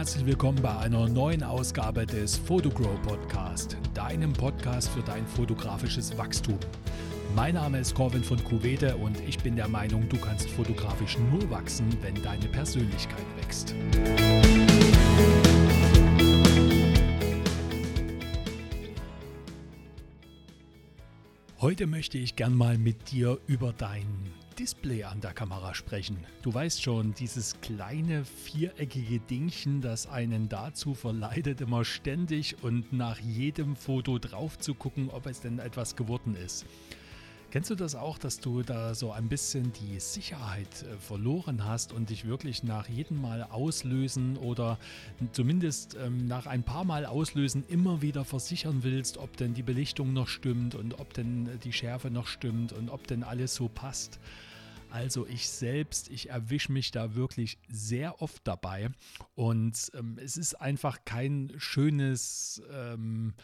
herzlich 0.00 0.24
willkommen 0.24 0.62
bei 0.62 0.74
einer 0.78 1.06
neuen 1.10 1.42
Ausgabe 1.42 2.06
des 2.06 2.34
Photogrow 2.34 2.98
Podcast, 3.02 3.76
deinem 3.92 4.32
Podcast 4.32 4.88
für 4.88 5.02
dein 5.02 5.26
fotografisches 5.26 6.16
Wachstum. 6.16 6.58
Mein 7.36 7.52
Name 7.52 7.80
ist 7.80 7.94
Corvin 7.94 8.24
von 8.24 8.42
Cuvete 8.42 8.96
und 8.96 9.20
ich 9.28 9.38
bin 9.40 9.56
der 9.56 9.68
Meinung, 9.68 10.08
du 10.08 10.16
kannst 10.16 10.48
fotografisch 10.48 11.18
nur 11.30 11.50
wachsen, 11.50 11.86
wenn 12.00 12.14
deine 12.22 12.46
Persönlichkeit 12.46 13.26
wächst. 13.42 13.74
Heute 21.60 21.86
möchte 21.86 22.16
ich 22.16 22.36
gern 22.36 22.54
mal 22.54 22.78
mit 22.78 23.10
dir 23.10 23.38
über 23.46 23.74
dein 23.74 24.06
Display 24.60 25.04
an 25.04 25.22
der 25.22 25.32
Kamera 25.32 25.72
sprechen. 25.74 26.18
Du 26.42 26.52
weißt 26.52 26.82
schon, 26.82 27.14
dieses 27.14 27.58
kleine 27.62 28.26
viereckige 28.26 29.18
Dingchen, 29.18 29.80
das 29.80 30.06
einen 30.06 30.50
dazu 30.50 30.92
verleitet, 30.92 31.62
immer 31.62 31.82
ständig 31.82 32.62
und 32.62 32.92
nach 32.92 33.18
jedem 33.18 33.74
Foto 33.74 34.18
drauf 34.18 34.58
zu 34.58 34.74
gucken, 34.74 35.08
ob 35.08 35.24
es 35.24 35.40
denn 35.40 35.60
etwas 35.60 35.96
geworden 35.96 36.34
ist. 36.34 36.66
Kennst 37.50 37.70
du 37.70 37.74
das 37.74 37.94
auch, 37.94 38.18
dass 38.18 38.38
du 38.38 38.62
da 38.62 38.94
so 38.94 39.12
ein 39.12 39.30
bisschen 39.30 39.72
die 39.72 39.98
Sicherheit 39.98 40.82
äh, 40.82 40.98
verloren 40.98 41.64
hast 41.64 41.94
und 41.94 42.10
dich 42.10 42.26
wirklich 42.26 42.62
nach 42.62 42.86
jedem 42.86 43.22
Mal 43.22 43.44
auslösen 43.44 44.36
oder 44.36 44.78
zumindest 45.32 45.96
ähm, 45.96 46.26
nach 46.26 46.44
ein 46.44 46.64
paar 46.64 46.84
Mal 46.84 47.06
auslösen 47.06 47.64
immer 47.66 48.02
wieder 48.02 48.26
versichern 48.26 48.82
willst, 48.82 49.16
ob 49.16 49.38
denn 49.38 49.54
die 49.54 49.62
Belichtung 49.62 50.12
noch 50.12 50.28
stimmt 50.28 50.74
und 50.74 51.00
ob 51.00 51.14
denn 51.14 51.48
die 51.64 51.72
Schärfe 51.72 52.10
noch 52.10 52.26
stimmt 52.26 52.74
und 52.74 52.90
ob 52.90 53.06
denn 53.06 53.22
alles 53.22 53.54
so 53.54 53.68
passt? 53.68 54.20
Also 54.90 55.26
ich 55.26 55.48
selbst, 55.48 56.10
ich 56.10 56.30
erwische 56.30 56.72
mich 56.72 56.90
da 56.90 57.14
wirklich 57.14 57.58
sehr 57.68 58.20
oft 58.20 58.46
dabei. 58.46 58.90
Und 59.34 59.90
ähm, 59.94 60.18
es 60.22 60.36
ist 60.36 60.54
einfach 60.54 61.04
kein 61.04 61.52
schönes... 61.58 62.62
Ähm, 62.72 63.34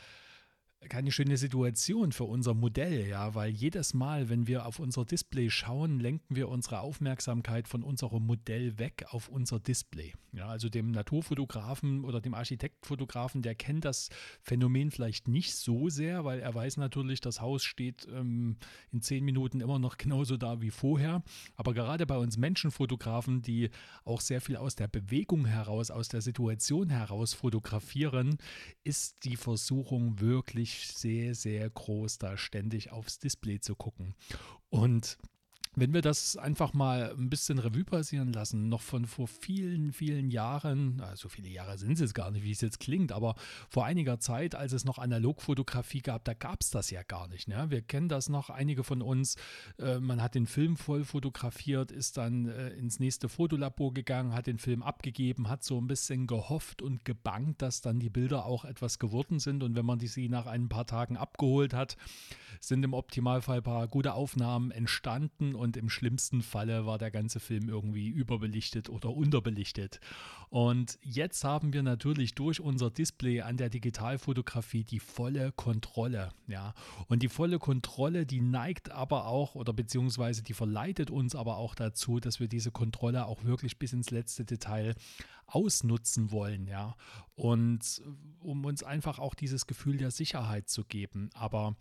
keine 0.89 1.13
schöne 1.13 1.37
Situation 1.37 2.13
für 2.13 2.25
unser 2.25 2.55
Modell, 2.55 3.07
ja, 3.07 3.35
weil 3.35 3.51
jedes 3.51 3.95
Mal, 3.95 4.29
wenn 4.29 4.47
wir 4.47 4.67
auf 4.67 4.79
unser 4.79 5.05
Display 5.05 5.51
schauen, 5.51 6.01
lenken 6.01 6.37
wir 6.37 6.49
unsere 6.49 6.81
Aufmerksamkeit 6.81 7.69
von 7.69 7.83
unserem 7.83 8.25
Modell 8.25 8.79
weg 8.79 9.05
auf 9.11 9.29
unser 9.29 9.61
Display. 9.61 10.15
Ja, 10.33 10.49
also 10.49 10.69
dem 10.69 10.91
Naturfotografen 10.91 12.05
oder 12.05 12.21
dem 12.21 12.35
Architektfotografen, 12.35 13.41
der 13.41 13.55
kennt 13.55 13.87
das 13.87 14.11
Phänomen 14.43 14.91
vielleicht 14.91 15.29
nicht 15.29 15.55
so 15.55 15.89
sehr, 15.89 16.25
weil 16.25 16.41
er 16.41 16.55
weiß 16.55 16.77
natürlich, 16.77 17.21
das 17.21 17.41
Haus 17.41 17.65
steht 17.65 18.07
ähm, 18.13 18.57
in 18.93 19.01
zehn 19.01 19.25
Minuten 19.25 19.61
immer 19.61 19.79
noch 19.79 19.97
genauso 19.97 20.37
da 20.37 20.61
wie 20.61 20.71
vorher. 20.71 21.23
Aber 21.55 21.73
gerade 21.73 22.07
bei 22.07 22.19
uns 22.19 22.37
Menschenfotografen, 22.37 23.41
die 23.41 23.71
auch 24.05 24.21
sehr 24.21 24.43
viel 24.43 24.57
aus 24.57 24.77
der 24.77 24.89
Bewegung 24.89 25.47
heraus, 25.47 25.91
aus 25.91 26.09
der 26.09 26.21
Situation 26.21 26.91
heraus 26.91 27.33
fotografieren, 27.33 28.37
ist 28.85 29.25
die 29.25 29.37
Versuchung 29.37 30.21
wirklich 30.21 30.76
sehr, 30.77 31.35
sehr 31.35 31.69
groß, 31.69 32.19
da 32.19 32.37
ständig 32.37 32.91
aufs 32.91 33.19
Display 33.19 33.61
zu 33.61 33.75
gucken. 33.75 34.15
Und 34.69 35.19
wenn 35.79 35.93
wir 35.93 36.01
das 36.01 36.39
einfach 36.39 36.73
mal 36.73 37.15
ein 37.17 37.29
bisschen 37.29 37.59
Revue 37.59 37.85
passieren 37.85 38.33
lassen, 38.33 38.71
noch 38.71 38.81
von 38.81 39.05
vor 39.05 39.29
vielen, 39.29 39.93
vielen 39.93 40.31
Jahren, 40.31 41.03
also 41.03 41.29
viele 41.29 41.51
Jahre 41.51 41.77
sind 41.77 41.93
es 41.93 42.01
jetzt 42.01 42.15
gar 42.15 42.31
nicht, 42.31 42.45
wie 42.45 42.51
es 42.51 42.63
jetzt 42.63 42.81
klingt, 42.81 43.13
aber 43.13 43.35
vor 43.69 43.85
einiger 43.85 44.19
Zeit, 44.19 44.55
als 44.55 44.73
es 44.73 44.87
noch 44.87 44.97
Analogfotografie 44.97 46.01
gab, 46.01 46.25
da 46.25 46.33
gab 46.33 46.63
es 46.63 46.71
das 46.71 46.91
ja 46.91 47.03
gar 47.03 47.29
nicht. 47.29 47.47
Ne? 47.47 47.67
Wir 47.69 47.83
kennen 47.83 48.09
das 48.09 48.31
noch, 48.31 48.49
einige 48.49 48.85
von 48.85 49.03
uns, 49.03 49.37
äh, 49.79 49.99
man 49.99 50.23
hat 50.23 50.35
den 50.35 50.47
Film 50.47 50.79
voll 50.79 51.05
fotografiert, 51.05 51.93
ist 51.93 52.17
dann 52.17 52.49
äh, 52.49 52.71
ins 52.71 52.99
nächste 52.99 53.29
Fotolabor 53.29 53.93
gegangen, 53.93 54.33
hat 54.33 54.47
den 54.47 54.59
Film 54.59 54.83
abgegeben, 54.83 55.51
hat 55.51 55.63
so 55.63 55.79
ein 55.79 55.87
bisschen 55.87 56.27
gehofft 56.27 56.81
und 56.81 57.05
gebangt, 57.05 57.61
dass 57.61 57.83
dann 57.83 58.01
die 58.01 58.11
Bilder 58.11 58.47
auch 58.47 58.65
etwas 58.65 58.99
geworden 58.99 59.41
sind 59.41 59.63
und 59.63 59.77
wenn 59.77 59.85
man 59.85 59.99
die 59.99 60.09
sie 60.09 60.31
nach 60.31 60.47
ein 60.47 60.71
paar 60.71 60.87
Tagen 60.87 61.19
abgeholt 61.19 61.75
hat, 61.75 61.99
sind 62.61 62.83
im 62.83 62.95
Optimalfall 62.95 63.59
ein 63.59 63.63
paar 63.63 63.89
gute 63.89 64.15
Aufnahmen 64.15 64.71
entstanden 64.71 65.55
und 65.55 65.66
und 65.67 65.77
im 65.77 65.91
schlimmsten 65.91 66.43
Falle 66.43 66.87
war 66.87 66.97
der 66.97 67.11
ganze 67.11 67.41
Film 67.41 67.69
irgendwie 67.69 68.09
überbelichtet 68.09 68.89
oder 68.89 69.11
unterbelichtet. 69.11 70.01
Und 70.49 70.97
jetzt 71.03 71.43
haben 71.43 71.73
wir 71.73 71.83
natürlich 71.83 72.37
durch 72.37 72.61
unser 72.61 72.89
Display 72.89 73.41
an 73.41 73.57
der 73.57 73.69
Digitalfotografie 73.69 74.85
die 74.85 75.01
volle 75.01 75.51
Kontrolle. 75.51 76.31
Ja. 76.47 76.73
Und 77.09 77.25
die 77.25 77.29
volle 77.29 77.59
Kontrolle, 77.59 78.27
die 78.27 78.41
neigt 78.41 78.91
aber 78.91 79.27
auch 79.27 79.57
oder 79.57 79.73
beziehungsweise 79.73 80.45
die 80.45 80.55
verleitet 80.55 81.11
uns 81.11 81.35
aber 81.35 81.57
auch 81.57 81.75
dazu, 81.75 82.21
dass 82.21 82.39
wir 82.39 82.47
diese 82.47 82.71
Kontrolle 82.71 83.27
auch 83.27 83.43
wirklich 83.43 83.77
bis 83.77 83.93
ins 83.93 84.13
letzte 84.13 84.45
Detail 84.45 84.95
ausnutzen 85.47 86.31
wollen, 86.31 86.69
ja. 86.69 86.95
Und 87.35 88.03
um 88.39 88.65
uns 88.65 88.85
einfach 88.85 89.19
auch 89.19 89.35
dieses 89.35 89.67
Gefühl 89.67 89.97
der 89.97 90.13
Sicherheit 90.13 90.69
zu 90.69 90.85
geben. 90.85 91.31
Aber 91.35 91.75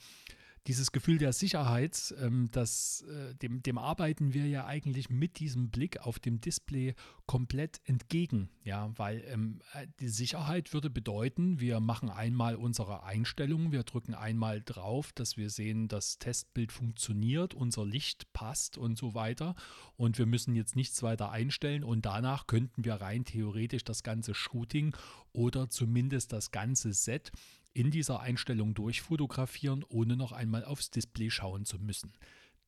dieses 0.67 0.91
Gefühl 0.91 1.19
der 1.19 1.31
Sicherheit, 1.31 2.13
ähm, 2.19 2.49
das, 2.51 3.03
äh, 3.07 3.35
dem, 3.35 3.61
dem 3.61 3.77
arbeiten 3.77 4.33
wir 4.33 4.47
ja 4.47 4.65
eigentlich 4.65 5.09
mit 5.09 5.39
diesem 5.39 5.69
Blick 5.69 5.99
auf 6.01 6.17
dem 6.17 6.41
Display 6.41 6.95
komplett 7.27 7.81
entgegen. 7.85 8.49
Ja, 8.63 8.91
weil 8.95 9.23
ähm, 9.27 9.59
äh, 9.73 9.85
die 9.99 10.09
Sicherheit 10.09 10.73
würde 10.73 10.89
bedeuten, 10.89 11.59
wir 11.59 11.79
machen 11.79 12.09
einmal 12.09 12.55
unsere 12.55 13.03
Einstellungen, 13.03 13.71
wir 13.71 13.83
drücken 13.83 14.15
einmal 14.15 14.61
drauf, 14.63 15.11
dass 15.13 15.37
wir 15.37 15.51
sehen, 15.51 15.87
das 15.87 16.17
Testbild 16.17 16.71
funktioniert, 16.71 17.53
unser 17.53 17.85
Licht 17.85 18.33
passt 18.33 18.77
und 18.77 18.97
so 18.97 19.13
weiter. 19.13 19.55
Und 19.97 20.17
wir 20.17 20.25
müssen 20.25 20.55
jetzt 20.55 20.75
nichts 20.75 21.03
weiter 21.03 21.29
einstellen 21.29 21.83
und 21.83 22.05
danach 22.05 22.47
könnten 22.47 22.85
wir 22.85 22.95
rein 22.95 23.23
theoretisch 23.23 23.83
das 23.83 24.01
ganze 24.01 24.33
Shooting 24.33 24.95
oder 25.31 25.69
zumindest 25.69 26.33
das 26.33 26.49
ganze 26.51 26.93
Set 26.93 27.31
in 27.75 27.91
dieser 27.91 28.21
Einstellung 28.21 28.73
durchfotografieren, 28.73 29.83
ohne 29.89 30.15
noch 30.15 30.31
einmal 30.31 30.63
aufs 30.63 30.91
Display 30.91 31.29
schauen 31.29 31.65
zu 31.65 31.77
müssen. 31.77 32.13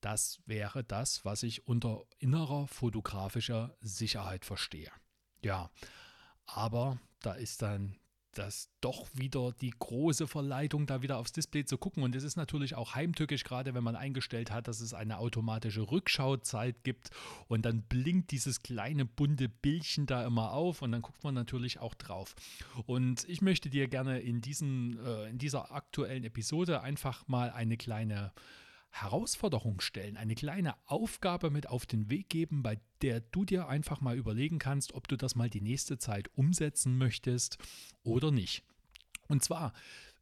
Das 0.01 0.39
wäre 0.45 0.83
das, 0.83 1.23
was 1.23 1.43
ich 1.43 1.65
unter 1.65 2.03
innerer 2.19 2.67
fotografischer 2.67 3.75
Sicherheit 3.79 4.43
verstehe. 4.43 4.91
Ja, 5.41 5.71
aber 6.45 6.99
da 7.21 7.33
ist 7.33 7.61
dann 7.61 7.95
das 8.37 8.69
doch 8.81 9.07
wieder 9.13 9.51
die 9.61 9.71
große 9.71 10.27
Verleitung, 10.27 10.85
da 10.85 11.01
wieder 11.01 11.17
aufs 11.17 11.31
Display 11.31 11.65
zu 11.65 11.77
gucken. 11.77 12.03
Und 12.03 12.15
es 12.15 12.23
ist 12.23 12.35
natürlich 12.35 12.75
auch 12.75 12.95
heimtückisch, 12.95 13.43
gerade 13.43 13.73
wenn 13.73 13.83
man 13.83 13.95
eingestellt 13.95 14.51
hat, 14.51 14.67
dass 14.67 14.79
es 14.79 14.93
eine 14.93 15.17
automatische 15.17 15.89
Rückschauzeit 15.89 16.83
gibt. 16.83 17.09
Und 17.47 17.65
dann 17.65 17.81
blinkt 17.83 18.31
dieses 18.31 18.61
kleine 18.61 19.05
bunte 19.05 19.49
Bildchen 19.49 20.05
da 20.05 20.25
immer 20.25 20.51
auf 20.51 20.81
und 20.81 20.91
dann 20.91 21.01
guckt 21.01 21.23
man 21.23 21.33
natürlich 21.33 21.79
auch 21.79 21.95
drauf. 21.95 22.35
Und 22.85 23.27
ich 23.27 23.41
möchte 23.41 23.69
dir 23.69 23.87
gerne 23.87 24.19
in, 24.19 24.41
diesen, 24.41 24.99
äh, 25.05 25.29
in 25.29 25.37
dieser 25.37 25.71
aktuellen 25.71 26.23
Episode 26.23 26.81
einfach 26.81 27.27
mal 27.27 27.51
eine 27.51 27.77
kleine 27.77 28.31
Herausforderung 28.89 29.81
stellen, 29.81 30.17
eine 30.17 30.35
kleine 30.35 30.75
Aufgabe 30.85 31.49
mit 31.49 31.69
auf 31.69 31.85
den 31.85 32.09
Weg 32.09 32.29
geben, 32.29 32.63
bei 32.63 32.79
der 33.01 33.19
du 33.19 33.45
dir 33.45 33.67
einfach 33.67 34.01
mal 34.01 34.17
überlegen 34.17 34.59
kannst, 34.59 34.93
ob 34.93 35.07
du 35.07 35.17
das 35.17 35.35
mal 35.35 35.49
die 35.49 35.61
nächste 35.61 35.97
Zeit 35.97 36.29
umsetzen 36.35 36.97
möchtest 36.97 37.57
oder 38.03 38.31
nicht. 38.31 38.63
Und 39.27 39.43
zwar 39.43 39.73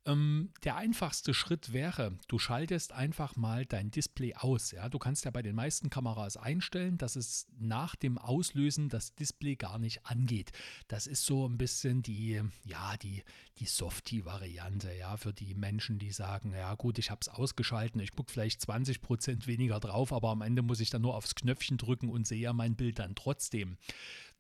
ähm, 0.05 0.49
der 0.63 0.75
einfachste 0.75 1.33
Schritt 1.33 1.73
wäre, 1.73 2.17
du 2.27 2.37
schaltest 2.37 2.93
einfach 2.93 3.35
mal 3.35 3.65
dein 3.65 3.91
Display 3.91 4.35
aus. 4.35 4.71
Ja? 4.71 4.89
Du 4.89 4.99
kannst 4.99 5.25
ja 5.25 5.31
bei 5.31 5.41
den 5.41 5.55
meisten 5.55 5.89
Kameras 5.89 6.37
einstellen, 6.37 6.97
dass 6.97 7.15
es 7.15 7.47
nach 7.57 7.95
dem 7.95 8.17
Auslösen 8.17 8.89
das 8.89 9.15
Display 9.15 9.55
gar 9.55 9.79
nicht 9.79 10.05
angeht. 10.05 10.51
Das 10.87 11.07
ist 11.07 11.25
so 11.25 11.47
ein 11.47 11.57
bisschen 11.57 12.03
die, 12.03 12.41
ja, 12.63 12.97
die, 12.97 13.23
die 13.57 13.65
Softie-Variante, 13.65 14.93
ja, 14.93 15.17
für 15.17 15.33
die 15.33 15.55
Menschen, 15.55 15.97
die 15.97 16.11
sagen, 16.11 16.53
ja 16.53 16.75
gut, 16.75 16.99
ich 16.99 17.09
habe 17.09 17.21
es 17.21 17.29
ausgeschalten, 17.29 17.99
ich 17.99 18.11
gucke 18.11 18.31
vielleicht 18.31 18.61
20% 18.61 19.47
weniger 19.47 19.79
drauf, 19.79 20.13
aber 20.13 20.29
am 20.29 20.41
Ende 20.41 20.61
muss 20.61 20.79
ich 20.79 20.89
dann 20.89 21.01
nur 21.01 21.15
aufs 21.15 21.35
Knöpfchen 21.35 21.77
drücken 21.77 22.09
und 22.09 22.27
sehe 22.27 22.53
mein 22.53 22.75
Bild 22.75 22.99
dann 22.99 23.15
trotzdem. 23.15 23.77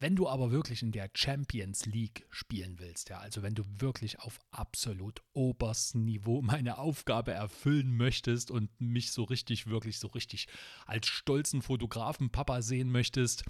Wenn 0.05 0.15
du 0.15 0.29
aber 0.29 0.51
wirklich 0.51 0.83
in 0.83 0.91
der 0.91 1.09
Champions 1.15 1.87
League 1.87 2.27
spielen 2.29 2.77
willst, 2.77 3.09
ja, 3.09 3.17
also 3.17 3.41
wenn 3.41 3.55
du 3.55 3.63
wirklich 3.79 4.19
auf 4.19 4.39
absolut 4.51 5.23
oberstem 5.33 6.05
Niveau 6.05 6.43
meine 6.43 6.77
Aufgabe 6.77 7.31
erfüllen 7.31 7.97
möchtest 7.97 8.51
und 8.51 8.69
mich 8.79 9.11
so 9.11 9.23
richtig, 9.23 9.65
wirklich 9.65 9.97
so 9.97 10.05
richtig 10.09 10.45
als 10.85 11.07
stolzen 11.07 11.63
Fotografen 11.63 12.29
Papa 12.29 12.61
sehen 12.61 12.91
möchtest, 12.91 13.45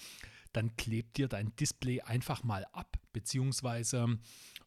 dann 0.53 0.77
klebt 0.77 1.17
dir 1.17 1.27
dein 1.27 1.53
Display 1.57 1.99
einfach 1.99 2.45
mal 2.45 2.65
ab, 2.71 2.99
beziehungsweise 3.11 4.17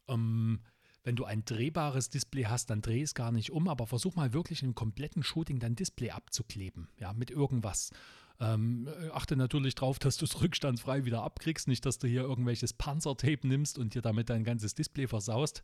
ähm, 0.09 0.61
wenn 1.05 1.17
du 1.17 1.25
ein 1.25 1.45
drehbares 1.45 2.11
Display 2.11 2.45
hast, 2.45 2.71
dann 2.71 2.83
dreh 2.83 3.03
es 3.03 3.15
gar 3.15 3.33
nicht 3.33 3.51
um, 3.51 3.69
aber 3.69 3.87
versuch 3.87 4.17
mal 4.17 4.33
wirklich 4.33 4.63
im 4.63 4.75
kompletten 4.75 5.23
Shooting 5.23 5.59
dein 5.59 5.75
Display 5.75 6.11
abzukleben, 6.11 6.89
ja, 6.99 7.13
mit 7.13 7.31
irgendwas. 7.31 7.91
Ähm, 8.41 8.89
achte 9.13 9.35
natürlich 9.35 9.75
darauf, 9.75 9.99
dass 9.99 10.17
du 10.17 10.25
es 10.25 10.41
rückstandsfrei 10.41 11.05
wieder 11.05 11.23
abkriegst, 11.23 11.67
nicht, 11.67 11.85
dass 11.85 11.99
du 11.99 12.07
hier 12.07 12.23
irgendwelches 12.23 12.73
Panzertape 12.73 13.47
nimmst 13.47 13.79
und 13.79 13.95
dir 13.95 14.03
damit 14.03 14.31
dein 14.31 14.45
ganzes 14.45 14.75
Display 14.75 15.09
versaust. 15.09 15.63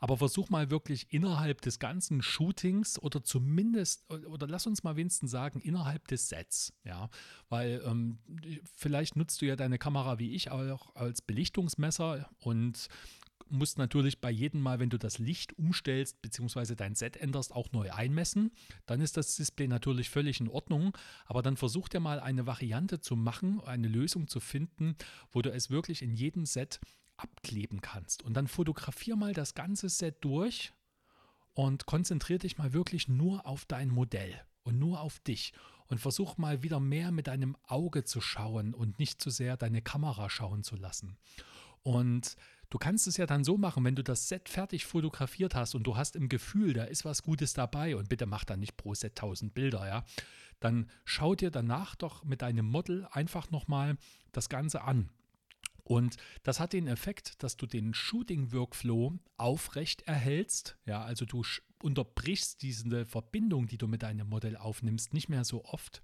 Aber 0.00 0.18
versuch 0.18 0.50
mal 0.50 0.70
wirklich 0.70 1.06
innerhalb 1.10 1.62
des 1.62 1.78
ganzen 1.78 2.20
Shootings 2.20 2.98
oder 2.98 3.24
zumindest, 3.24 4.10
oder 4.10 4.46
lass 4.46 4.66
uns 4.66 4.82
mal 4.82 4.96
wenigstens 4.96 5.30
sagen, 5.30 5.60
innerhalb 5.60 6.08
des 6.08 6.28
Sets, 6.28 6.74
ja, 6.84 7.08
weil 7.48 7.82
ähm, 7.86 8.18
vielleicht 8.76 9.16
nutzt 9.16 9.40
du 9.40 9.46
ja 9.46 9.56
deine 9.56 9.78
Kamera 9.78 10.18
wie 10.18 10.34
ich 10.34 10.50
auch 10.50 10.94
als 10.94 11.22
Belichtungsmesser 11.22 12.28
und 12.38 12.88
musst 13.50 13.78
natürlich 13.78 14.20
bei 14.20 14.30
jedem 14.30 14.60
Mal, 14.60 14.78
wenn 14.78 14.90
du 14.90 14.98
das 14.98 15.18
Licht 15.18 15.56
umstellst 15.58 16.20
bzw. 16.22 16.74
dein 16.74 16.94
Set 16.94 17.16
änderst, 17.16 17.52
auch 17.52 17.72
neu 17.72 17.90
einmessen. 17.92 18.52
Dann 18.86 19.00
ist 19.00 19.16
das 19.16 19.36
Display 19.36 19.68
natürlich 19.68 20.10
völlig 20.10 20.40
in 20.40 20.48
Ordnung. 20.48 20.96
Aber 21.26 21.42
dann 21.42 21.56
versuch 21.56 21.88
dir 21.88 22.00
mal 22.00 22.20
eine 22.20 22.46
Variante 22.46 23.00
zu 23.00 23.16
machen, 23.16 23.60
eine 23.60 23.88
Lösung 23.88 24.28
zu 24.28 24.40
finden, 24.40 24.96
wo 25.32 25.42
du 25.42 25.52
es 25.52 25.70
wirklich 25.70 26.02
in 26.02 26.14
jedem 26.14 26.46
Set 26.46 26.80
abkleben 27.16 27.80
kannst. 27.80 28.22
Und 28.22 28.34
dann 28.34 28.48
fotografier 28.48 29.16
mal 29.16 29.34
das 29.34 29.54
ganze 29.54 29.88
Set 29.88 30.16
durch 30.20 30.72
und 31.54 31.86
konzentriere 31.86 32.38
dich 32.38 32.58
mal 32.58 32.72
wirklich 32.72 33.08
nur 33.08 33.46
auf 33.46 33.64
dein 33.66 33.88
Modell 33.88 34.40
und 34.62 34.78
nur 34.78 35.00
auf 35.00 35.18
dich 35.20 35.52
und 35.86 35.98
versuch 35.98 36.38
mal 36.38 36.62
wieder 36.62 36.80
mehr 36.80 37.10
mit 37.10 37.26
deinem 37.26 37.56
Auge 37.66 38.04
zu 38.04 38.20
schauen 38.20 38.74
und 38.74 38.98
nicht 38.98 39.20
zu 39.20 39.30
sehr 39.30 39.56
deine 39.56 39.82
Kamera 39.82 40.30
schauen 40.30 40.62
zu 40.62 40.76
lassen. 40.76 41.18
Und 41.82 42.36
Du 42.70 42.78
kannst 42.78 43.08
es 43.08 43.16
ja 43.16 43.26
dann 43.26 43.42
so 43.42 43.58
machen, 43.58 43.84
wenn 43.84 43.96
du 43.96 44.04
das 44.04 44.28
Set 44.28 44.48
fertig 44.48 44.86
fotografiert 44.86 45.56
hast 45.56 45.74
und 45.74 45.82
du 45.82 45.96
hast 45.96 46.14
im 46.14 46.28
Gefühl, 46.28 46.72
da 46.72 46.84
ist 46.84 47.04
was 47.04 47.22
Gutes 47.22 47.52
dabei 47.52 47.96
und 47.96 48.08
bitte 48.08 48.26
mach 48.26 48.44
dann 48.44 48.60
nicht 48.60 48.76
pro 48.76 48.94
Set 48.94 49.12
1000 49.12 49.52
Bilder, 49.52 49.86
ja, 49.86 50.04
dann 50.60 50.88
schau 51.04 51.34
dir 51.34 51.50
danach 51.50 51.96
doch 51.96 52.24
mit 52.24 52.42
deinem 52.42 52.66
Model 52.66 53.06
einfach 53.10 53.50
nochmal 53.50 53.96
das 54.30 54.48
Ganze 54.48 54.82
an. 54.82 55.10
Und 55.82 56.16
das 56.44 56.60
hat 56.60 56.72
den 56.72 56.86
Effekt, 56.86 57.42
dass 57.42 57.56
du 57.56 57.66
den 57.66 57.92
Shooting-Workflow 57.92 59.18
aufrecht 59.36 60.02
erhältst. 60.02 60.76
Ja, 60.86 61.02
also 61.02 61.24
du 61.24 61.42
unterbrichst 61.82 62.62
diese 62.62 63.04
Verbindung, 63.04 63.66
die 63.66 63.78
du 63.78 63.88
mit 63.88 64.04
deinem 64.04 64.28
Modell 64.28 64.56
aufnimmst, 64.56 65.12
nicht 65.12 65.28
mehr 65.28 65.42
so 65.42 65.64
oft 65.64 66.00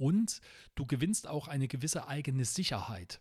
und 0.00 0.40
du 0.76 0.86
gewinnst 0.86 1.28
auch 1.28 1.46
eine 1.46 1.68
gewisse 1.68 2.08
eigene 2.08 2.46
Sicherheit, 2.46 3.20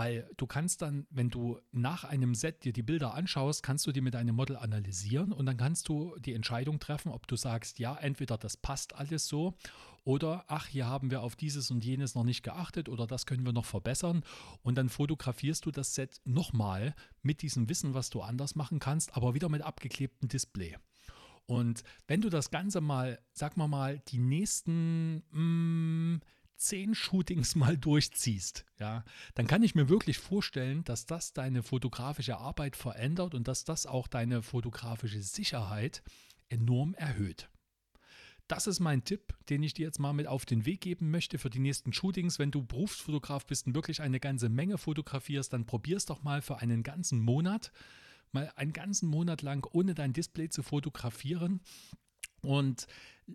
weil 0.00 0.26
du 0.38 0.46
kannst 0.46 0.80
dann, 0.80 1.06
wenn 1.10 1.28
du 1.28 1.60
nach 1.72 2.04
einem 2.04 2.34
Set 2.34 2.64
dir 2.64 2.72
die 2.72 2.82
Bilder 2.82 3.12
anschaust, 3.12 3.62
kannst 3.62 3.86
du 3.86 3.92
die 3.92 4.00
mit 4.00 4.14
deinem 4.14 4.34
Model 4.34 4.56
analysieren 4.56 5.30
und 5.30 5.44
dann 5.44 5.58
kannst 5.58 5.90
du 5.90 6.16
die 6.20 6.32
Entscheidung 6.32 6.80
treffen, 6.80 7.12
ob 7.12 7.26
du 7.26 7.36
sagst, 7.36 7.78
ja, 7.78 7.94
entweder 7.96 8.38
das 8.38 8.56
passt 8.56 8.94
alles 8.94 9.28
so 9.28 9.58
oder 10.02 10.46
ach, 10.48 10.68
hier 10.68 10.86
haben 10.86 11.10
wir 11.10 11.20
auf 11.20 11.36
dieses 11.36 11.70
und 11.70 11.84
jenes 11.84 12.14
noch 12.14 12.24
nicht 12.24 12.42
geachtet 12.42 12.88
oder 12.88 13.06
das 13.06 13.26
können 13.26 13.44
wir 13.44 13.52
noch 13.52 13.66
verbessern 13.66 14.24
und 14.62 14.78
dann 14.78 14.88
fotografierst 14.88 15.66
du 15.66 15.70
das 15.70 15.94
Set 15.94 16.22
nochmal 16.24 16.94
mit 17.20 17.42
diesem 17.42 17.68
Wissen, 17.68 17.92
was 17.92 18.08
du 18.08 18.22
anders 18.22 18.54
machen 18.54 18.78
kannst, 18.78 19.14
aber 19.14 19.34
wieder 19.34 19.50
mit 19.50 19.60
abgeklebtem 19.60 20.30
Display. 20.30 20.78
Und 21.44 21.82
wenn 22.06 22.22
du 22.22 22.30
das 22.30 22.50
Ganze 22.50 22.80
mal, 22.80 23.18
sag 23.34 23.58
mal 23.58 23.68
mal, 23.68 23.98
die 24.08 24.18
nächsten 24.18 25.24
mh, 25.30 26.14
mm, 26.14 26.20
zehn 26.60 26.94
Shootings 26.94 27.54
mal 27.54 27.76
durchziehst, 27.76 28.64
ja, 28.78 29.04
dann 29.34 29.46
kann 29.46 29.62
ich 29.62 29.74
mir 29.74 29.88
wirklich 29.88 30.18
vorstellen, 30.18 30.84
dass 30.84 31.06
das 31.06 31.32
deine 31.32 31.62
fotografische 31.62 32.38
Arbeit 32.38 32.76
verändert 32.76 33.34
und 33.34 33.48
dass 33.48 33.64
das 33.64 33.86
auch 33.86 34.06
deine 34.06 34.42
fotografische 34.42 35.22
Sicherheit 35.22 36.02
enorm 36.48 36.94
erhöht. 36.94 37.48
Das 38.46 38.66
ist 38.66 38.80
mein 38.80 39.04
Tipp, 39.04 39.34
den 39.48 39.62
ich 39.62 39.74
dir 39.74 39.86
jetzt 39.86 40.00
mal 40.00 40.12
mit 40.12 40.26
auf 40.26 40.44
den 40.44 40.66
Weg 40.66 40.80
geben 40.80 41.10
möchte 41.10 41.38
für 41.38 41.50
die 41.50 41.60
nächsten 41.60 41.92
Shootings. 41.92 42.40
Wenn 42.40 42.50
du 42.50 42.64
Berufsfotograf 42.64 43.46
bist 43.46 43.68
und 43.68 43.76
wirklich 43.76 44.02
eine 44.02 44.18
ganze 44.18 44.48
Menge 44.48 44.76
fotografierst, 44.76 45.52
dann 45.52 45.66
probier 45.66 45.96
es 45.96 46.06
doch 46.06 46.24
mal 46.24 46.42
für 46.42 46.58
einen 46.58 46.82
ganzen 46.82 47.20
Monat 47.20 47.70
mal 48.32 48.52
einen 48.56 48.72
ganzen 48.72 49.08
Monat 49.08 49.42
lang 49.42 49.66
ohne 49.72 49.94
dein 49.94 50.12
Display 50.12 50.48
zu 50.48 50.62
fotografieren 50.62 51.60
und 52.42 52.86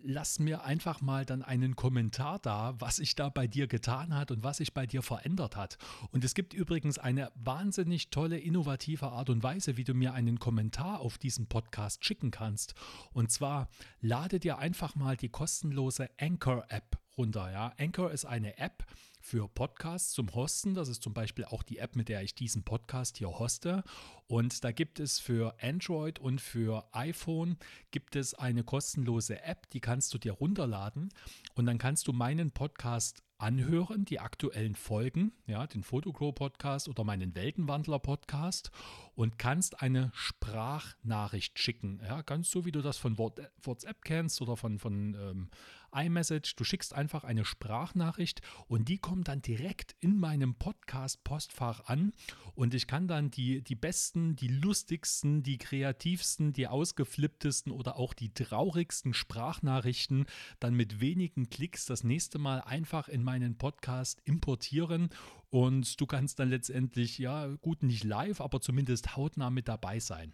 lass 0.04 0.38
mir 0.38 0.64
einfach 0.64 1.00
mal 1.00 1.24
dann 1.24 1.42
einen 1.42 1.76
Kommentar 1.76 2.38
da, 2.38 2.74
was 2.78 2.96
sich 2.96 3.14
da 3.14 3.28
bei 3.28 3.46
dir 3.46 3.66
getan 3.66 4.14
hat 4.14 4.30
und 4.30 4.42
was 4.42 4.58
sich 4.58 4.74
bei 4.74 4.86
dir 4.86 5.02
verändert 5.02 5.56
hat. 5.56 5.78
Und 6.10 6.24
es 6.24 6.34
gibt 6.34 6.54
übrigens 6.54 6.98
eine 6.98 7.30
wahnsinnig 7.34 8.10
tolle, 8.10 8.38
innovative 8.38 9.08
Art 9.08 9.30
und 9.30 9.42
Weise, 9.42 9.76
wie 9.76 9.84
du 9.84 9.94
mir 9.94 10.14
einen 10.14 10.38
Kommentar 10.38 11.00
auf 11.00 11.18
diesen 11.18 11.46
Podcast 11.46 12.04
schicken 12.04 12.30
kannst. 12.30 12.74
Und 13.12 13.30
zwar 13.30 13.68
lade 14.00 14.40
dir 14.40 14.58
einfach 14.58 14.94
mal 14.94 15.16
die 15.16 15.28
kostenlose 15.28 16.08
Anchor-App 16.18 16.98
runter. 17.16 17.50
Ja? 17.50 17.72
Anchor 17.78 18.10
ist 18.10 18.24
eine 18.24 18.58
App, 18.58 18.84
für 19.26 19.48
Podcasts 19.48 20.12
zum 20.12 20.32
Hosten. 20.36 20.74
Das 20.74 20.88
ist 20.88 21.02
zum 21.02 21.12
Beispiel 21.12 21.44
auch 21.44 21.64
die 21.64 21.78
App, 21.78 21.96
mit 21.96 22.08
der 22.08 22.22
ich 22.22 22.36
diesen 22.36 22.62
Podcast 22.62 23.18
hier 23.18 23.28
hoste. 23.28 23.82
Und 24.28 24.62
da 24.62 24.70
gibt 24.70 25.00
es 25.00 25.18
für 25.18 25.56
Android 25.60 26.20
und 26.20 26.40
für 26.40 26.88
iPhone 26.92 27.56
gibt 27.90 28.14
es 28.14 28.34
eine 28.34 28.62
kostenlose 28.62 29.42
App, 29.42 29.68
die 29.70 29.80
kannst 29.80 30.14
du 30.14 30.18
dir 30.18 30.32
runterladen 30.32 31.08
und 31.54 31.66
dann 31.66 31.78
kannst 31.78 32.06
du 32.06 32.12
meinen 32.12 32.52
Podcast 32.52 33.24
anhören, 33.38 34.04
die 34.04 34.20
aktuellen 34.20 34.76
Folgen, 34.76 35.32
ja, 35.46 35.66
den 35.66 35.82
Photoglow 35.82 36.32
Podcast 36.32 36.88
oder 36.88 37.02
meinen 37.02 37.34
Weltenwandler 37.34 37.98
Podcast 37.98 38.70
und 39.16 39.38
kannst 39.38 39.82
eine 39.82 40.12
Sprachnachricht 40.14 41.58
schicken. 41.58 42.00
Ja, 42.04 42.22
ganz 42.22 42.50
so 42.50 42.64
wie 42.64 42.72
du 42.72 42.82
das 42.82 42.98
von 42.98 43.18
WhatsApp 43.18 44.04
kennst 44.04 44.40
oder 44.42 44.56
von, 44.56 44.78
von 44.78 45.14
ähm, 45.14 45.48
iMessage. 45.92 46.54
Du 46.56 46.64
schickst 46.64 46.94
einfach 46.94 47.24
eine 47.24 47.44
Sprachnachricht 47.44 48.42
und 48.68 48.88
die 48.88 48.98
kommt 48.98 49.28
dann 49.28 49.40
direkt 49.40 49.96
in 50.00 50.18
meinem 50.18 50.54
Podcast-Postfach 50.54 51.86
an 51.86 52.12
und 52.54 52.74
ich 52.74 52.86
kann 52.86 53.08
dann 53.08 53.30
die, 53.30 53.62
die 53.62 53.74
besten, 53.74 54.36
die 54.36 54.48
lustigsten, 54.48 55.42
die 55.42 55.58
kreativsten, 55.58 56.52
die 56.52 56.68
ausgeflipptesten 56.68 57.72
oder 57.72 57.96
auch 57.96 58.12
die 58.12 58.32
traurigsten 58.32 59.14
Sprachnachrichten 59.14 60.26
dann 60.60 60.74
mit 60.74 61.00
wenigen 61.00 61.48
Klicks 61.48 61.86
das 61.86 62.04
nächste 62.04 62.38
Mal 62.38 62.60
einfach 62.60 63.08
in 63.08 63.22
meinen 63.22 63.56
Podcast 63.56 64.20
importieren 64.24 65.08
und 65.48 66.00
du 66.00 66.06
kannst 66.06 66.38
dann 66.40 66.50
letztendlich, 66.50 67.18
ja, 67.18 67.46
gut, 67.46 67.82
nicht 67.82 68.04
live, 68.04 68.40
aber 68.40 68.60
zumindest 68.60 69.05
hautnah 69.14 69.50
mit 69.50 69.68
dabei 69.68 70.00
sein. 70.00 70.32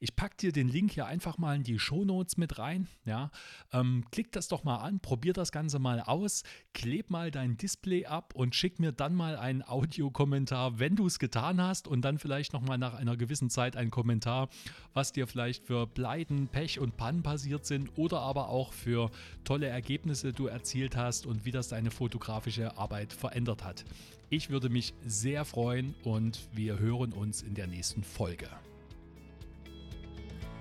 Ich 0.00 0.16
packe 0.16 0.36
dir 0.36 0.52
den 0.52 0.68
Link 0.68 0.92
hier 0.92 1.06
einfach 1.06 1.38
mal 1.38 1.56
in 1.56 1.62
die 1.62 1.78
Show 1.78 2.04
Notes 2.04 2.36
mit 2.36 2.58
rein. 2.58 2.88
Ja, 3.04 3.30
ähm, 3.72 4.04
klick 4.10 4.32
das 4.32 4.48
doch 4.48 4.64
mal 4.64 4.78
an, 4.78 5.00
probier 5.00 5.32
das 5.32 5.52
Ganze 5.52 5.78
mal 5.78 6.00
aus, 6.00 6.42
kleb 6.74 7.10
mal 7.10 7.30
dein 7.30 7.56
Display 7.56 8.06
ab 8.06 8.34
und 8.34 8.54
schick 8.54 8.78
mir 8.78 8.92
dann 8.92 9.14
mal 9.14 9.36
einen 9.36 9.62
Audiokommentar, 9.62 10.78
wenn 10.78 10.96
du 10.96 11.06
es 11.06 11.18
getan 11.18 11.60
hast 11.60 11.88
und 11.88 12.02
dann 12.02 12.18
vielleicht 12.18 12.52
nochmal 12.52 12.78
nach 12.78 12.94
einer 12.94 13.16
gewissen 13.16 13.50
Zeit 13.50 13.76
einen 13.76 13.90
Kommentar, 13.90 14.48
was 14.92 15.12
dir 15.12 15.26
vielleicht 15.26 15.64
für 15.64 15.86
Pleiten, 15.86 16.48
Pech 16.48 16.78
und 16.80 16.96
Pannen 16.96 17.22
passiert 17.22 17.66
sind 17.66 17.96
oder 17.96 18.20
aber 18.20 18.48
auch 18.48 18.72
für 18.72 19.10
tolle 19.44 19.66
Ergebnisse 19.66 20.32
du 20.32 20.46
erzielt 20.46 20.96
hast 20.96 21.26
und 21.26 21.44
wie 21.44 21.52
das 21.52 21.68
deine 21.68 21.90
fotografische 21.90 22.76
Arbeit 22.76 23.12
verändert 23.12 23.64
hat. 23.64 23.84
Ich 24.32 24.48
würde 24.48 24.68
mich 24.68 24.94
sehr 25.04 25.44
freuen 25.44 25.96
und 26.04 26.38
wir 26.52 26.78
hören 26.78 27.12
uns 27.12 27.42
in 27.42 27.54
der 27.54 27.66
nächsten 27.66 28.04
Folge. 28.04 28.48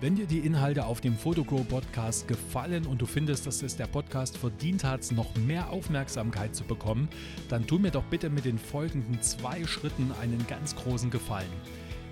Wenn 0.02 0.16
dir 0.16 0.26
die 0.26 0.40
Inhalte 0.40 0.86
auf 0.86 1.02
dem 1.02 1.16
Photogro 1.16 1.64
Podcast 1.64 2.28
gefallen 2.28 2.88
und 2.88 3.00
du 3.00 3.06
findest, 3.06 3.46
dass 3.46 3.62
es 3.62 3.76
der 3.76 3.86
Podcast 3.86 4.38
verdient 4.38 4.84
hat, 4.84 5.12
noch 5.12 5.36
mehr 5.36 5.70
Aufmerksamkeit 5.70 6.56
zu 6.56 6.64
bekommen, 6.64 7.10
dann 7.48 7.68
tu 7.68 7.78
mir 7.78 7.92
doch 7.92 8.06
bitte 8.06 8.32
mit 8.32 8.46
den 8.46 8.58
folgenden 8.58 9.22
zwei 9.22 9.64
Schritten 9.68 10.14
einen 10.20 10.48
ganz 10.48 10.76
großen 10.76 11.12
Gefallen. 11.12 11.52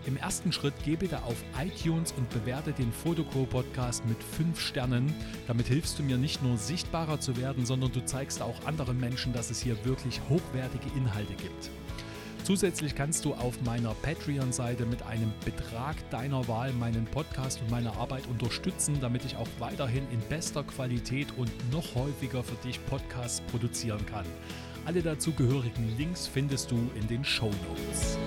Im 0.08 0.16
ersten 0.16 0.54
Schritt 0.54 0.74
geh 0.86 0.96
bitte 0.96 1.22
auf 1.24 1.36
iTunes 1.62 2.14
und 2.14 2.30
bewerte 2.30 2.72
den 2.72 2.94
Photocro 2.94 3.46
Podcast 3.46 4.06
mit 4.06 4.24
5 4.24 4.58
Sternen. 4.58 5.14
Damit 5.48 5.68
hilfst 5.68 6.00
du 6.00 6.04
mir 6.04 6.18
nicht 6.18 6.42
nur 6.42 6.56
sichtbarer 6.58 7.20
zu 7.20 7.36
werden, 7.36 7.66
sondern 7.66 7.92
du 7.92 8.06
zeigst 8.06 8.42
auch 8.42 8.66
anderen 8.66 9.02
Menschen, 9.02 9.34
dass 9.34 9.52
es 9.52 9.60
hier 9.60 9.76
wirklich 9.84 10.22
hochwertige 10.30 10.88
Inhalte 10.96 11.34
gibt. 11.34 11.70
Zusätzlich 12.46 12.96
kannst 12.96 13.26
du 13.26 13.34
auf 13.34 13.62
meiner 13.64 13.94
Patreon-Seite 13.96 14.86
mit 14.86 15.04
einem 15.04 15.34
Betrag 15.44 15.98
deiner 16.10 16.48
Wahl 16.48 16.72
meinen 16.72 17.04
Podcast 17.04 17.62
und 17.62 17.70
meine 17.70 17.92
Arbeit 17.98 18.28
unterstützen, 18.28 19.00
damit 19.02 19.26
ich 19.26 19.36
auch 19.36 19.50
weiterhin 19.60 20.08
in 20.14 20.22
bester 20.30 20.64
Qualität 20.64 21.28
und 21.36 21.52
noch 21.74 21.96
häufiger 21.96 22.46
für 22.46 22.56
dich 22.66 22.80
Podcasts 22.86 23.42
produzieren 23.52 24.06
kann. 24.06 24.26
Alle 24.86 25.02
dazugehörigen 25.02 25.98
Links 25.98 26.28
findest 26.28 26.72
du 26.72 26.90
in 26.96 27.06
den 27.10 27.26
Show 27.26 27.52
Notes. 27.68 28.18